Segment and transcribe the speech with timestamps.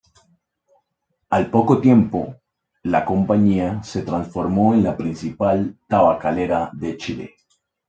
[1.29, 2.35] Al poco tiempo,
[2.81, 7.35] la Compañía se transformó en la principal tabacalera de Chile.